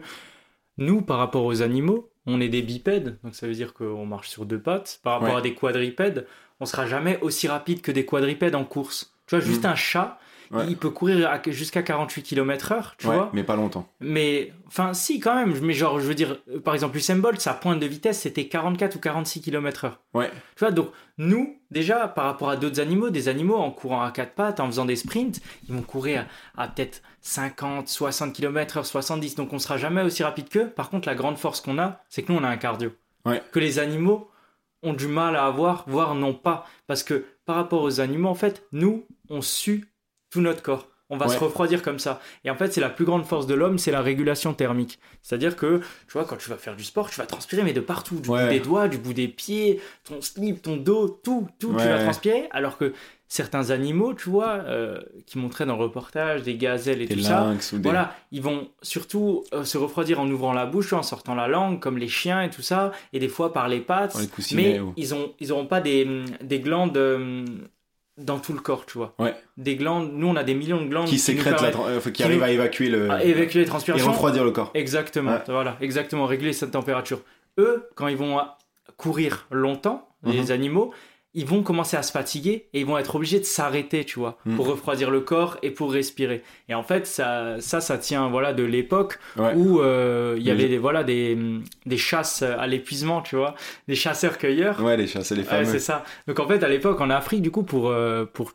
[0.80, 4.30] nous, par rapport aux animaux, on est des bipèdes, donc ça veut dire qu'on marche
[4.30, 5.00] sur deux pattes.
[5.04, 5.40] Par rapport Ouais.
[5.40, 6.26] à des quadripèdes,
[6.60, 9.14] on sera jamais aussi rapide que des quadripèdes en course.
[9.28, 9.72] Tu vois, juste Mhm.
[9.72, 10.20] un chat,
[10.52, 10.66] Ouais.
[10.68, 13.30] il peut courir jusqu'à 48 km/h, tu ouais, vois.
[13.34, 13.88] mais pas longtemps.
[14.00, 15.54] Mais, enfin, si, quand même.
[15.62, 18.96] Mais genre, je veux dire, par exemple, Usain Bolt, sa pointe de vitesse, c'était 44
[18.96, 19.92] ou 46 km/h.
[20.16, 20.32] Ouais.
[20.56, 24.12] Tu vois, donc, nous, déjà, par rapport à d'autres animaux, des animaux en courant à
[24.12, 26.26] quatre pattes, en faisant des sprints, ils vont courir
[26.58, 29.36] à, à peut-être 50, 60 km/h, 70.
[29.36, 30.70] Donc, on sera jamais aussi rapide qu'eux.
[30.70, 32.92] Par contre, la grande force qu'on a, c'est que nous, on a un cardio.
[33.26, 33.44] Ouais.
[33.52, 34.32] Que les animaux
[34.82, 36.66] ont du mal à avoir, voire non pas.
[36.88, 39.86] Parce que par rapport aux animaux, en fait, nous, on sue
[40.30, 40.88] tout notre corps.
[41.12, 41.34] On va Ouais.
[41.34, 42.22] se refroidir comme ça.
[42.46, 45.00] Et en fait, c'est la plus grande force de l'homme, c'est la régulation thermique.
[45.24, 47.80] C'est-à-dire que, tu vois, quand tu vas faire du sport, tu vas transpirer, mais de
[47.82, 48.44] partout, du Ouais.
[48.44, 52.04] bout des doigts, du bout des pieds, ton slip, ton dos, tout, tout, tu vas
[52.04, 52.48] transpirer.
[52.52, 52.94] Alors que
[53.28, 57.22] certains animaux, tu vois, euh, qui montraient dans le reportage, des gazelles et Des tout
[57.22, 57.80] ça, des.
[57.80, 61.80] voilà, ils vont surtout euh, se refroidir en ouvrant la bouche, en sortant la langue,
[61.80, 64.16] comme les chiens et tout ça, et des fois par les pattes.
[64.16, 66.08] Les mais ou- ils ont, ils pas des,
[66.44, 67.46] des glandes euh,
[68.20, 69.14] dans tout le corps, tu vois.
[69.20, 69.34] Ouais.
[69.58, 70.12] Des glandes.
[70.14, 71.70] Nous, on a des millions de glandes Qui sécrètent la.
[71.70, 73.10] euh, qui qui arrivent nous- à évacuer le.
[73.10, 74.12] à évacuer les Et transpirations.
[74.12, 74.72] refroidir le corps.
[74.74, 75.42] Exactement, Ouais.
[75.48, 77.22] voilà, exactement, régler cette température.
[77.58, 78.40] Eux, quand ils vont
[78.98, 80.52] courir longtemps, les Mhm.
[80.52, 80.94] animaux,
[81.36, 84.38] ils vont commencer à se fatiguer et ils vont être obligés de s'arrêter, tu vois,
[84.46, 84.56] Mhm.
[84.56, 86.42] pour refroidir le corps et pour respirer.
[86.70, 89.54] Et en fait, ça, ça, ça tient, voilà, de l'époque Ouais.
[89.56, 91.38] où euh, il y avait des, voilà, des,
[91.86, 93.54] des chasses à l'épuisement, tu vois,
[93.88, 94.82] des chasseurs-cueilleurs.
[94.84, 96.04] Ouais, les c'est les Ouais, c'est ça.
[96.28, 98.54] Donc en fait, à l'époque, en Afrique, du coup, pour, euh, pour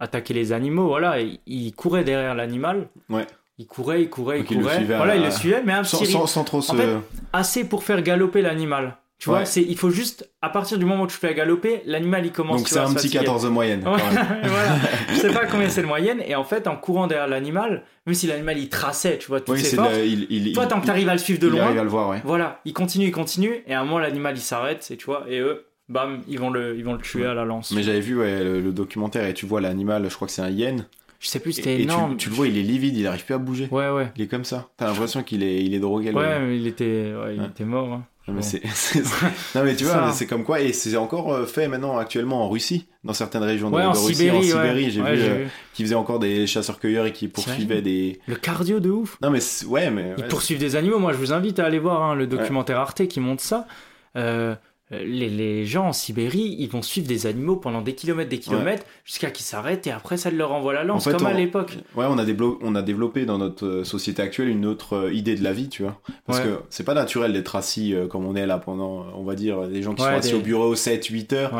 [0.00, 0.88] attaquer les animaux.
[0.88, 2.88] Voilà, il, il courait derrière l'animal.
[3.08, 3.26] Ouais.
[3.58, 4.92] Il courait, il courait, Donc, il il le courait.
[4.92, 6.74] à- voilà, il le suivait, mais un petit sans, sans trop se.
[6.76, 6.88] fait,
[7.32, 8.98] assez pour faire galoper l'animal.
[9.18, 12.26] Tu vois, c'est il faut juste à partir du moment où tu fais galoper, l'animal
[12.26, 13.24] il commence Donc tu c'est vois, un à se petit fatiguer.
[13.24, 13.80] 14 de moyenne.
[13.88, 14.26] Ouais, quand même.
[14.44, 14.76] voilà.
[15.08, 18.14] Je sais pas combien c'est le moyenne et en fait en courant derrière l'animal, même
[18.14, 20.64] si l'animal il traçait, tu vois, toutes Oui, ses c'est forces, le- il, il, toi
[20.64, 22.20] il- tant que t'arrives à le suivre de il loin, arrive à le voir, ouais.
[22.24, 25.24] voilà, il continue, il continue et à un moment l'animal il s'arrête, et tu vois,
[25.30, 27.72] et eux, bam, ils vont le ils vont le tuer à la lance.
[27.72, 30.42] Mais j'avais vu ouais, le, le documentaire et tu vois l'animal, je crois que c'est
[30.42, 30.84] un hyène.
[31.20, 32.18] Je sais plus, c'était et tu, énorme.
[32.18, 33.68] tu le vois, il est livide, il arrive plus à bouger.
[33.70, 34.12] Ouais ouais.
[34.16, 34.68] Il est comme ça.
[34.76, 36.12] T'as l'impression qu'il est, il est drogué.
[36.12, 37.46] Ouais, mais il était il Ouais.
[37.48, 37.90] était mort.
[37.90, 38.04] hein.
[38.28, 38.40] Non, mais
[39.70, 42.88] non tu vois, c'est comme quoi et c'est encore euh, fait maintenant actuellement en Russie,
[43.04, 44.46] dans certaines régions de, Ouais, en de Russie, Sibérie, en ouais.
[44.46, 45.48] Sibérie, j'ai Ouais, vu, j'ai euh, vu.
[45.74, 48.20] qui faisaient encore des chasseurs-cueilleurs et qui poursuivaient des.
[48.26, 49.16] Le cardio de ouf.
[49.22, 50.98] Non mais ouais mais Ils poursuivent des animaux.
[50.98, 53.66] Moi, je vous invite à aller voir hein, le documentaire Arte qui montre ça.
[54.16, 54.54] Euh,
[54.90, 58.84] les, les gens en Sibérie, ils vont suivre des animaux pendant des kilomètres, des kilomètres,
[59.04, 61.76] jusqu'à qu'ils s'arrêtent et après ça leur renvoie la lance, En fait, comme à l'époque.
[61.96, 65.12] Ouais, on a, déblo- on a développé dans notre euh, société actuelle une autre euh,
[65.12, 66.00] idée de la vie, tu vois.
[66.24, 66.44] Parce Ouais.
[66.44, 69.62] que c'est pas naturel d'être assis euh, comme on est là pendant, on va dire,
[69.62, 71.52] les gens qui Ouais, sont assis des- au bureau 7, 8 heures.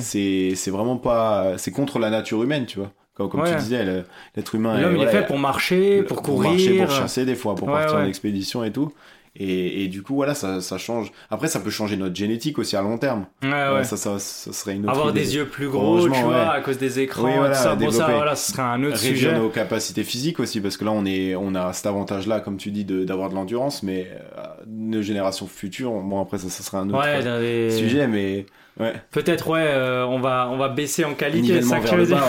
[0.00, 1.56] C'est c'est vraiment pas.
[1.58, 2.90] C'est contre la nature humaine, tu vois.
[3.16, 6.50] Comme, tu disais, l'être humain L'homme, il est fait pour marcher, pour courir.
[6.50, 8.92] marcher, pour chasser des fois, pour partir en expédition et tout.
[9.36, 11.10] Et, et du coup, voilà, ça, ça change.
[11.28, 13.26] Après, ça peut changer notre génétique aussi à long terme.
[13.42, 13.84] Ouais, ouais.
[13.84, 15.20] Ça, ça, ça serait une autre Avoir idée.
[15.20, 16.36] des yeux plus gros, tu vois, ouais.
[16.56, 17.74] à cause des écrans, Oui, voilà, tout ça.
[17.74, 19.38] Bon, ça, voilà, ce serait un autre réduire sujet.
[19.38, 22.56] nos capacités physiques aussi parce que là on est on a cet avantage là comme
[22.58, 26.78] tu dis d'avoir de l'endurance mais euh, nos générations futures bon après ça, ça sera
[26.78, 28.46] un autre euh, sujet mais
[28.78, 32.06] ouais Peut-être, ouais, euh, on, va, on va baisser en qualité, ça que vers le
[32.06, 32.22] bas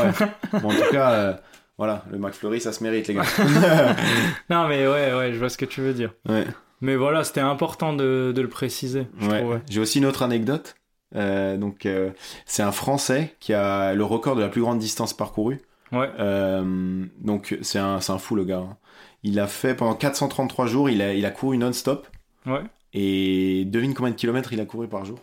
[0.54, 0.60] ouais.
[0.62, 1.34] Bon, en tout cas euh,
[1.78, 3.24] voilà le McFlurry ça se mérite les gars
[4.50, 6.12] Non, mais ouais, ouais, je vois ce que tu veux dire.
[6.30, 6.46] ouais,
[6.82, 9.62] Mais voilà, c'était important de, de le préciser, ouais.
[9.70, 10.76] j'ai aussi une autre anecdote
[11.16, 12.12] Euh, donc euh,
[12.46, 15.62] c'est un français qui a le record de la plus grande distance parcourue
[15.92, 16.10] Ouais.
[16.20, 18.78] Euh, donc c'est un fou le gars hein.
[19.24, 22.08] il a fait pendant 433 jours il a il a couru non-stop
[22.46, 22.64] Ouais.
[22.94, 25.20] Et devine combien de kilomètres il a couru par jour?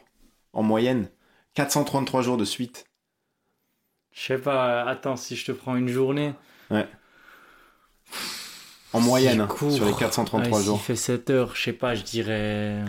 [0.53, 1.09] En moyenne
[1.55, 2.85] 433 jours de suite.
[4.13, 6.33] Je sais pas, attends, si je te prends une journée.
[8.93, 9.73] En moyenne, hein, court.
[9.73, 10.77] sur les 433 Ouais, jours.
[10.79, 12.85] S'il fait 7 heures, je sais pas, je dirais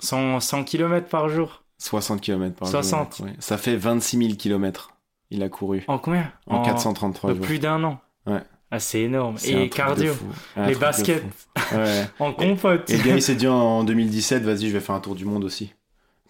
[0.00, 1.62] 100, 100 km par jour.
[1.78, 3.16] 60 km par 60.
[3.16, 3.26] jour.
[3.26, 3.32] ouais.
[3.38, 4.90] Ça fait 26 000 kilomètres.
[5.30, 6.30] Il a couru En combien?
[6.46, 7.46] En, 433 de jours.
[7.46, 7.98] plus d'un an.
[8.26, 8.42] Ouais.
[8.70, 9.36] Ah, c'est énorme.
[9.44, 10.12] Et cardio,
[10.56, 11.24] les baskets.
[11.72, 12.06] Ouais.
[12.18, 12.88] en compote.
[12.90, 15.44] Et gars, il s'est dit en 2017, vas-y, je vais faire un tour du monde
[15.44, 15.74] aussi.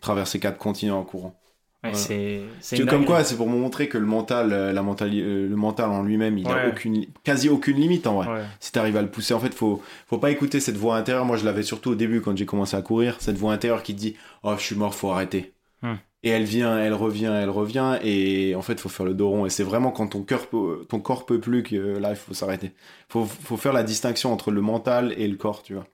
[0.00, 1.40] Traverser quatre continents en courant.
[1.84, 2.44] Ouais, Voilà.
[2.60, 5.90] c'est comme quoi, c'est pour montrer que le mental, euh, la mentali- euh, le mental
[5.90, 6.68] en lui-même, il a Ouais.
[6.68, 8.28] aucune, quasi aucune limite en vrai.
[8.28, 8.44] Ouais.
[8.60, 11.24] si t'arrives à le pousser, en fait, faut, faut pas écouter cette voix intérieure.
[11.24, 13.16] Moi, je l'avais surtout au début quand j'ai commencé à courir.
[13.20, 15.52] Cette voix intérieure qui te dit, oh, je suis mort, faut arrêter.
[15.82, 15.94] Hmm.
[16.22, 17.98] Et elle vient, elle revient, elle revient.
[18.04, 19.46] Et en fait, faut faire le dos rond.
[19.46, 22.16] Et c'est vraiment quand ton cœur peut, ton corps peut plus que euh, là, il
[22.16, 22.70] faut s'arrêter.
[23.08, 25.86] Faut, faut faire la distinction entre le mental et le corps, tu vois.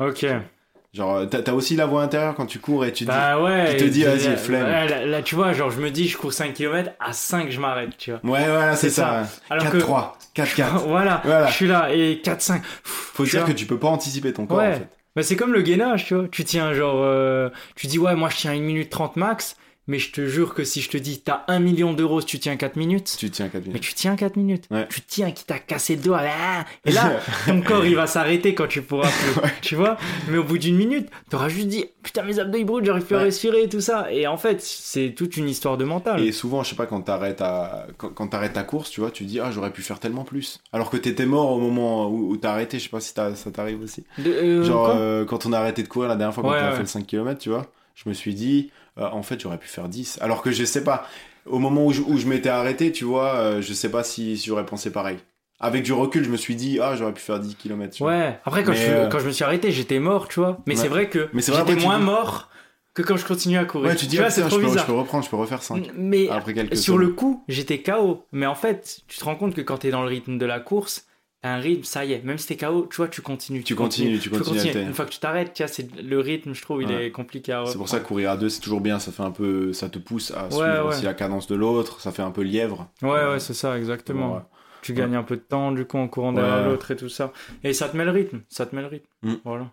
[0.00, 0.24] Ok.
[0.94, 3.76] Genre, t'as aussi la voix intérieure quand tu cours et tu te Bah ouais.
[3.76, 4.62] tu te dis, vas-y, flemme.
[4.64, 7.58] là, là, tu vois, genre, je me dis, je cours 5 km, à 5, je
[7.58, 8.20] m'arrête, tu vois.
[8.22, 9.24] dis, ouais, voilà, c'est ça.
[9.50, 9.78] Que.
[9.78, 10.64] 4-3, 4-4.
[10.86, 11.46] voilà, Voilà.
[11.48, 12.60] je suis là, et 4-5.
[12.84, 14.68] Faut dire que tu peux pas anticiper ton corps, Ouais.
[14.68, 14.88] en fait.
[15.16, 16.26] Bah, c'est comme le gainage, tu vois.
[16.28, 17.00] Tu tiens genre.
[17.02, 20.54] euh, tu dis, ouais, moi je tiens 1 minute 30 max, mais je te jure
[20.54, 23.16] que si je te dis, t'as 1 million d'euros si tu tiens 4 minutes.
[23.18, 23.82] Tu tiens 4 Mais minutes.
[23.82, 24.64] tu tiens 4 minutes.
[24.70, 24.86] Ouais.
[24.88, 26.20] Tu tiens qui t'a cassé le doigt.
[26.22, 29.50] ah, Et là, ton corps il va s'arrêter quand tu pourras plus.
[29.60, 29.96] Tu vois
[30.28, 33.16] Mais au bout d'une minute, t'auras juste dit Putain, mes abdos ils brûlent, j'arrive plus
[33.16, 34.10] à respirer et tout ça.
[34.12, 36.20] Et en fait, c'est toute une histoire de mental.
[36.22, 37.86] Et souvent, je sais pas, quand t'arrêtes à...
[37.96, 40.60] quand, quand t'arrêtes ta course, tu vois, tu dis, ah, j'aurais pu faire tellement plus.
[40.72, 43.32] Alors que t'étais mort au moment où, où t'as arrêté, je sais pas si ça
[43.52, 44.04] t'arrive aussi.
[44.18, 46.52] De- euh, Genre, euh, quand on a arrêté de courir la dernière fois, quand on
[46.52, 49.58] a fait le 5 km, tu vois, je me suis dit, euh, en fait, j'aurais
[49.58, 50.18] pu faire 10.
[50.20, 51.06] Alors que je sais pas,
[51.46, 54.36] au moment où je, où je m'étais arrêté, tu vois, euh, je sais pas si,
[54.36, 55.18] si j'aurais pensé pareil.
[55.60, 58.00] Avec du recul, je me suis dit, ah, j'aurais pu faire 10 km.
[58.02, 60.40] Ouais, après quand, Mais, je, suis- euh, quand je me suis arrêté, j'étais mort, tu
[60.40, 60.58] vois.
[60.66, 60.80] Mais Ouais.
[60.82, 62.50] c'est vrai que Mais c'est vrai, j'étais moins dis- mort
[62.92, 63.90] que quand je continuais à courir.
[63.90, 65.62] Ouais, tu dis, vois, ah, putain, trop je, peux, je peux reprendre, je peux refaire
[65.62, 65.90] 5.
[65.96, 68.24] Mais Après quelques sur le coup, j'étais KO.
[68.32, 70.60] Mais en fait, tu te rends compte que quand t'es dans le rythme de la
[70.60, 71.06] course,
[71.44, 72.24] un rythme, ça y est.
[72.24, 73.62] Même si t'es KO, tu vois, tu continues.
[73.62, 74.72] Tu continues, tu continues.
[74.74, 77.52] Une fois que tu t'arrêtes, tu vois, c'est le rythme, je trouve, il est compliqué
[77.52, 78.98] à C'est pour ça que courir à deux, c'est toujours bien.
[78.98, 80.80] Ça fait un peu, ça te pousse à Ouais, suivre ouais.
[80.94, 82.00] aussi la cadence de l'autre.
[82.00, 82.88] Ça fait un peu lièvre.
[83.02, 84.42] Ouais, ouais, c'est ça, exactement.
[84.82, 87.32] Tu gagnes un peu de temps, du coup, en courant derrière l'autre et tout ça.
[87.62, 89.08] Et ça te met le rythme, ça te met le rythme.
[89.22, 89.34] Mm.
[89.44, 89.70] Voilà.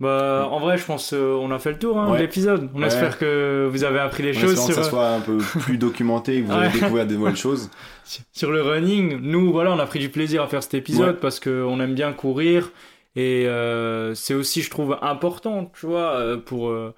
[0.00, 2.18] Bah, en vrai, je pense euh, on a fait le tour hein, Ouais.
[2.18, 2.70] de l'épisode.
[2.74, 2.86] On Ouais.
[2.86, 5.38] espère que vous avez appris les En choses espérant que sur, ça soit un peu
[5.60, 7.68] plus documenté et que vous avez découvert des nouvelles choses.
[8.32, 9.18] sur le running.
[9.20, 11.20] Nous, voilà, on a pris du plaisir à faire cet épisode Ouais.
[11.20, 12.70] parce qu'on aime bien courir.
[13.16, 16.94] Et euh, c'est aussi, je trouve, important, tu vois, euh, pour euh,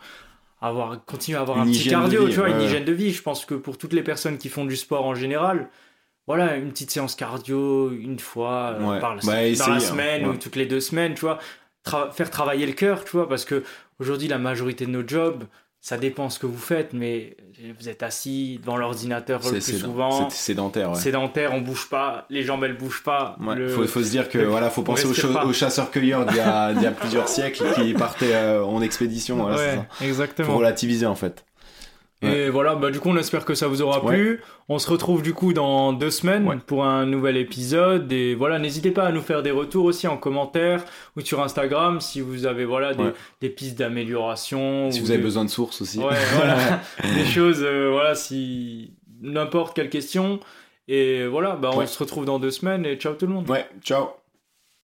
[0.61, 3.13] avoir, continuer à avoir Une un petit cardio, vie, tu vois, une hygiène de vie.
[3.13, 5.71] Je pense que pour toutes les personnes qui font du sport en général,
[6.27, 9.01] voilà, une petite séance cardio une fois euh, Ouais.
[9.01, 9.81] par la, Bah, la hein.
[9.81, 11.39] semaine ou toutes les deux semaines, tu vois.
[11.85, 13.63] Tra- faire travailler le cœur, tu vois, parce que
[13.99, 15.45] aujourd'hui, la majorité de nos jobs,
[15.81, 17.39] ça dépend ce que vous faites, mais
[17.79, 20.29] vous êtes assis devant l'ordinateur le plus souvent.
[20.29, 20.97] c'est sédentaire, ouais.
[20.99, 23.37] Sédentaire, on bouge pas, les jambes elles bougent pas.
[23.41, 26.41] Ouais, le- faut, faut se dire que le- voilà, faut penser aux, chasseurs-cueilleurs d'il y,
[26.41, 29.37] a- d'il y a plusieurs siècles qui partaient euh, en expédition.
[29.37, 29.87] Voilà, ouais, ça.
[29.91, 30.57] Faut exactement.
[30.59, 31.47] relativiser en fait.
[32.23, 34.43] Et voilà, bah, du coup, on espère que ça vous aura plu.
[34.69, 38.13] On se retrouve du coup dans deux semaines pour un nouvel épisode.
[38.13, 40.85] Et voilà, n'hésitez pas à nous faire des retours aussi en commentaire
[41.17, 42.93] ou sur Instagram si vous avez voilà
[43.41, 44.91] des, pistes d'amélioration.
[44.91, 45.99] Si ou vous avez besoin de sources aussi.
[45.99, 46.17] Voilà.
[47.15, 50.41] des choses, euh, voilà, si n'importe quelle question.
[50.89, 53.49] Et voilà, bah, on se retrouve dans deux semaines et ciao tout le monde.
[53.49, 54.20] ouais, ciao.